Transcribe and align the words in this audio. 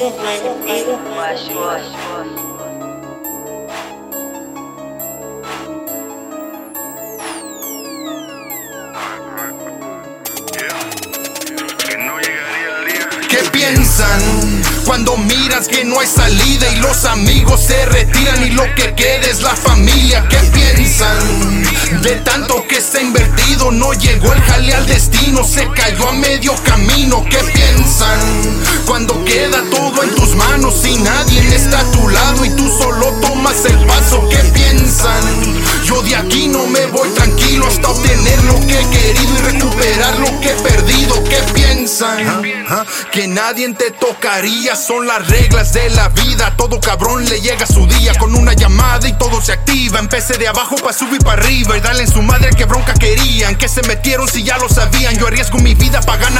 ¿Qué 0.00 0.06
piensan 13.52 14.62
cuando 14.86 15.18
miras 15.18 15.68
que 15.68 15.84
no 15.84 16.00
hay 16.00 16.06
salida 16.06 16.70
y 16.70 16.76
los 16.76 17.04
amigos 17.04 17.60
se 17.60 17.84
retiran 17.84 18.42
y 18.42 18.50
lo 18.52 18.64
que 18.74 18.94
queda 18.94 19.26
es 19.28 19.42
la 19.42 19.54
familia? 19.54 20.26
¿Qué 20.30 20.38
piensan 20.50 21.62
de 22.00 22.16
tanto 22.24 22.66
que 22.66 22.80
se 22.80 22.98
ha 22.98 23.02
invertido? 23.02 23.70
No 23.70 23.92
llegó 23.92 24.32
el 24.32 24.40
jale 24.40 24.72
al 24.72 24.86
destino, 24.86 25.44
se 25.44 25.68
cayó 25.72 26.08
a 26.08 26.12
medio 26.12 26.54
camino. 26.64 27.22
¿Qué 27.28 27.38
piensan 27.52 28.79
nadie 31.00 31.40
está 31.54 31.80
a 31.80 31.90
tu 31.90 32.08
lado 32.08 32.44
y 32.44 32.50
tú 32.50 32.68
solo 32.78 33.06
tomas 33.20 33.64
el 33.64 33.78
paso? 33.86 34.28
¿Qué 34.28 34.38
piensan? 34.52 35.22
Yo 35.84 36.02
de 36.02 36.16
aquí 36.16 36.48
no 36.48 36.66
me 36.66 36.86
voy 36.86 37.08
tranquilo 37.10 37.66
hasta 37.66 37.88
obtener 37.88 38.42
lo 38.44 38.54
que 38.66 38.80
he 38.80 38.88
querido 38.88 39.34
y 39.34 39.52
recuperar 39.52 40.18
lo 40.18 40.40
que 40.40 40.50
he 40.50 40.54
perdido. 40.56 41.22
¿Qué 41.24 41.38
piensan? 41.54 42.42
Que 43.12 43.26
nadie 43.26 43.72
te 43.74 43.90
tocaría, 43.90 44.76
son 44.76 45.06
las 45.06 45.26
reglas 45.28 45.72
de 45.72 45.90
la 45.90 46.08
vida. 46.10 46.54
Todo 46.56 46.80
cabrón 46.80 47.24
le 47.24 47.40
llega 47.40 47.66
su 47.66 47.86
día 47.86 48.14
con 48.18 48.34
una 48.34 48.52
llamada 48.52 49.08
y 49.08 49.12
todo 49.14 49.40
se 49.40 49.52
activa. 49.52 49.98
Empecé 49.98 50.38
de 50.38 50.48
abajo 50.48 50.76
para 50.76 50.92
subir 50.92 51.22
para 51.22 51.42
arriba 51.42 51.76
y 51.76 51.80
darle 51.80 52.02
en 52.02 52.12
su 52.12 52.22
madre 52.22 52.50
que 52.50 52.64
bronca 52.64 52.94
querían. 52.94 53.56
Que 53.56 53.68
se 53.68 53.82
metieron 53.82 54.28
si 54.28 54.42
ya 54.42 54.58
lo 54.58 54.68
sabían. 54.68 55.16
Yo 55.16 55.26
arriesgo 55.26 55.58
mi 55.58 55.74
vida 55.74 56.00
para 56.02 56.22
ganarme 56.22 56.39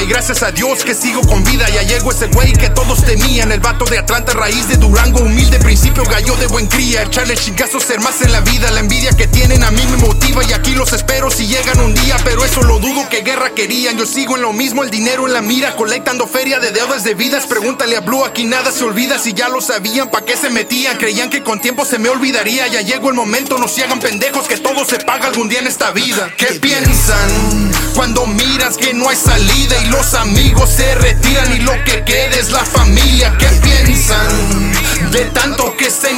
Y 0.00 0.06
gracias 0.06 0.42
a 0.42 0.50
Dios 0.50 0.84
que 0.84 0.94
sigo 0.94 1.20
con 1.20 1.44
vida. 1.44 1.68
Ya 1.68 1.82
llegó 1.82 2.12
ese 2.12 2.26
güey 2.28 2.54
que 2.54 2.70
todos 2.70 3.04
temían. 3.04 3.52
El 3.52 3.60
vato 3.60 3.84
de 3.84 3.98
Atlanta, 3.98 4.32
raíz 4.32 4.66
de 4.68 4.76
Durango, 4.76 5.20
humilde 5.20 5.58
principio, 5.58 6.02
gallo 6.04 6.34
de 6.36 6.46
buen 6.46 6.66
cría. 6.66 7.02
Echarle 7.02 7.36
chingazos, 7.36 7.84
ser 7.84 8.00
más 8.00 8.22
en 8.22 8.32
la 8.32 8.40
vida. 8.40 8.70
La 8.70 8.80
envidia 8.80 9.12
que 9.12 9.28
tienen 9.28 9.62
a 9.62 9.70
mí 9.70 9.82
me 9.90 9.98
motiva 9.98 10.42
y 10.44 10.52
aquí 10.54 10.74
los 10.74 10.92
espero 10.92 11.30
si 11.30 11.46
llegan 11.46 11.78
un 11.80 11.94
día. 11.94 12.16
Pero 12.24 12.44
eso 12.44 12.62
lo 12.62 12.78
que 13.08 13.22
guerra 13.22 13.50
querían. 13.50 13.96
Yo 13.96 14.06
sigo 14.06 14.36
en 14.36 14.42
lo 14.42 14.52
mismo, 14.52 14.82
el 14.82 14.90
dinero 14.90 15.26
en 15.26 15.32
la 15.32 15.42
mira, 15.42 15.76
colectando 15.76 16.26
feria 16.26 16.58
de 16.60 16.70
deudas 16.70 17.04
de 17.04 17.14
vidas. 17.14 17.46
Pregúntale 17.46 17.96
a 17.96 18.00
Blue, 18.00 18.24
aquí 18.24 18.44
nada 18.44 18.70
se 18.70 18.84
olvida. 18.84 19.18
Si 19.18 19.32
ya 19.32 19.48
lo 19.48 19.60
sabían, 19.60 20.10
¿pa' 20.10 20.24
qué 20.24 20.36
se 20.36 20.50
metían? 20.50 20.98
Creían 20.98 21.30
que 21.30 21.42
con 21.42 21.60
tiempo 21.60 21.84
se 21.84 21.98
me 21.98 22.08
olvidaría. 22.08 22.66
Ya 22.68 22.80
llegó 22.80 23.10
el 23.10 23.14
momento, 23.14 23.58
no 23.58 23.68
se 23.68 23.84
hagan 23.84 24.00
pendejos, 24.00 24.48
que 24.48 24.56
todo 24.58 24.84
se 24.84 24.98
paga 24.98 25.28
algún 25.28 25.48
día 25.48 25.60
en 25.60 25.66
esta 25.66 25.90
vida. 25.90 26.32
¿Qué 26.36 26.58
piensan 26.60 27.72
cuando 27.94 28.26
miras 28.26 28.76
que 28.76 28.94
no 28.94 29.08
hay 29.08 29.16
salida 29.16 29.76
y 29.82 29.86
los 29.86 30.14
amigos 30.14 30.70
se 30.70 30.94
retiran 30.96 31.52
y 31.52 31.60
lo 31.60 31.72
que 31.84 32.04
queda 32.04 32.36
es 32.36 32.50
la 32.50 32.64
familia? 32.64 33.36
¿Qué 33.38 33.48
piensan 33.62 34.72
de 35.10 35.24
tanto 35.26 35.76
que 35.76 35.90
se 35.90 36.08
ha 36.08 36.10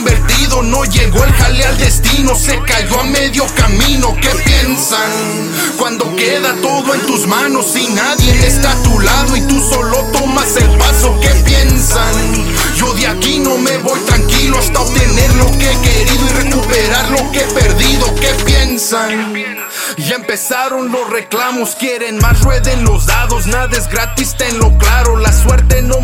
No 0.62 0.84
llegó 0.84 1.24
el 1.24 1.32
jale 1.32 1.64
al 1.64 1.76
destino, 1.76 2.34
se 2.34 2.58
cayó 2.62 3.00
a 3.00 3.04
medio 3.04 3.44
camino. 3.56 4.16
¿Qué 4.20 4.30
piensan 4.44 5.10
cuando 5.76 6.14
queda 6.14 6.54
todo 6.62 6.94
en 6.94 7.00
tus 7.06 7.26
manos 7.26 7.74
y 7.76 7.88
nadie 7.88 8.32
está 8.46 8.70
a 8.70 8.82
tu 8.82 9.00
lado 9.00 9.36
y 9.36 9.40
tú 9.42 9.60
solo 9.60 9.98
tomas 10.12 10.56
el 10.56 10.68
paso? 10.78 11.18
¿Qué 11.20 11.30
piensan? 11.44 12.14
Yo 12.76 12.94
de 12.94 13.06
aquí 13.08 13.40
no 13.40 13.58
me 13.58 13.78
voy 13.78 13.98
tranquilo 14.00 14.58
hasta 14.58 14.80
obtener 14.80 15.34
lo 15.34 15.46
que 15.58 15.70
he 15.70 15.80
querido 15.80 16.24
y 16.24 16.44
recuperar 16.44 17.10
lo 17.10 17.30
que 17.32 17.40
he 17.40 17.46
perdido. 17.52 18.14
¿Qué 18.14 18.32
piensan? 18.44 19.34
Ya 19.98 20.16
empezaron 20.16 20.90
los 20.90 21.10
reclamos, 21.10 21.74
quieren 21.76 22.18
más 22.18 22.40
rueden 22.40 22.84
los 22.84 23.06
dados, 23.06 23.46
nada 23.46 23.76
es 23.76 23.88
gratis, 23.88 24.34
tenlo 24.36 24.76
claro, 24.78 25.16
la 25.16 25.32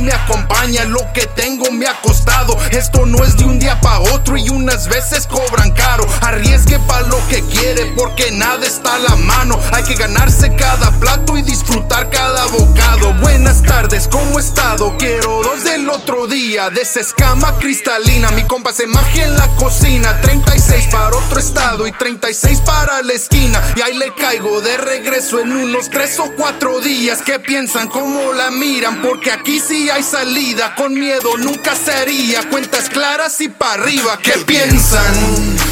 me 0.00 0.12
acompaña, 0.12 0.84
lo 0.84 1.00
que 1.12 1.26
tengo 1.26 1.70
me 1.70 1.86
ha 1.86 2.00
costado, 2.00 2.56
esto 2.70 3.06
no 3.06 3.22
es 3.24 3.36
de 3.36 3.44
un 3.44 3.58
día 3.58 3.80
para 3.80 4.00
otro 4.00 4.36
y 4.36 4.48
unas 4.48 4.88
veces 4.88 5.26
cobran 5.26 5.72
caro, 5.72 6.06
arriesgue 6.22 6.78
pa' 6.80 7.02
lo 7.02 7.18
que 7.28 7.42
quiere 7.42 7.86
porque 7.96 8.30
nada 8.32 8.66
está 8.66 8.94
a 8.94 8.98
la 8.98 9.16
mano, 9.16 9.58
hay 9.72 9.82
que 9.84 9.94
ganarse 9.94 10.54
cada 10.54 10.90
plato 10.98 11.36
y 11.36 11.42
disfrutar 11.42 12.08
cada 12.10 12.46
bocado. 12.46 13.14
Buenas 13.14 13.62
tardes, 13.62 14.08
¿cómo 14.08 14.38
he 14.38 14.42
estado? 14.42 14.96
Quiero 14.98 15.42
dos 15.42 15.64
del 15.64 15.88
otro 15.88 16.26
día, 16.26 16.70
de 16.70 16.82
esa 16.82 17.00
escama 17.00 17.58
cristalina, 17.58 18.30
mi 18.30 18.44
compa 18.44 18.72
se 18.72 18.86
magia 18.86 19.24
en 19.24 19.36
la 19.36 19.48
cocina, 19.56 20.20
36 20.20 20.86
para 20.90 21.16
otro 21.16 21.38
estado 21.38 21.86
y 21.86 21.92
36 21.92 22.60
para 22.60 23.02
la 23.02 23.12
esquina. 23.12 23.49
Le 23.94 24.14
caigo 24.14 24.60
de 24.60 24.76
regreso 24.76 25.40
en 25.40 25.52
unos 25.52 25.90
tres 25.90 26.18
o 26.20 26.30
cuatro 26.36 26.78
días. 26.80 27.22
¿Qué 27.22 27.40
piensan? 27.40 27.88
¿Cómo 27.88 28.32
la 28.32 28.50
miran? 28.52 29.02
Porque 29.02 29.32
aquí 29.32 29.58
sí 29.58 29.90
hay 29.90 30.04
salida. 30.04 30.76
Con 30.76 30.94
miedo 30.94 31.36
nunca 31.38 31.74
sería. 31.74 32.48
Cuentas 32.48 32.88
claras 32.88 33.40
y 33.40 33.48
para 33.48 33.82
arriba. 33.82 34.18
¿Qué 34.22 34.32
piensan? 34.46 35.12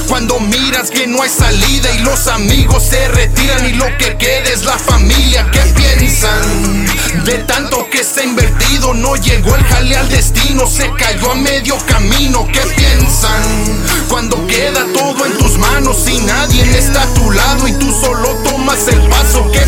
Cuando 0.08 0.40
miras 0.40 0.90
que 0.90 1.06
no 1.06 1.22
hay 1.22 1.30
salida 1.30 1.94
y 1.94 2.00
los 2.00 2.26
amigos 2.26 2.82
se 2.82 3.06
retiran 3.08 3.64
y 3.66 3.74
lo 3.74 3.86
que 3.98 4.16
queda 4.16 4.50
es 4.50 4.64
la 4.64 4.76
familia. 4.76 5.48
¿Qué 5.52 5.60
piensan? 5.76 6.86
De 7.24 7.38
tanto 7.44 7.88
que 7.90 8.02
se 8.02 8.20
ha 8.20 8.24
invertido, 8.24 8.94
no 8.94 9.14
llegó 9.16 9.54
el 9.54 9.62
jale 9.64 9.96
al 9.96 10.08
destino, 10.08 10.66
se 10.66 10.90
cayó 10.94 11.30
a 11.30 11.34
medio 11.36 11.76
camino. 11.86 12.46
¿Qué 12.52 12.60
piensan? 12.74 13.42
Cuando 14.08 14.44
queda 14.46 14.84
todo 14.92 14.97
y 15.88 16.20
nadie 16.20 16.62
está 16.76 17.02
a 17.02 17.14
tu 17.14 17.30
lado 17.30 17.66
y 17.66 17.72
tú 17.72 17.90
solo 17.90 18.28
tomas 18.44 18.88
el 18.88 19.08
paso. 19.08 19.50
¿Qué 19.50 19.60